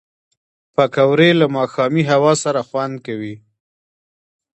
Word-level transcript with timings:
پکورې 0.75 1.29
له 1.39 1.45
ماښامي 1.55 2.03
هوا 2.11 2.33
سره 2.43 2.61
خوند 2.67 2.95
کوي 3.05 3.35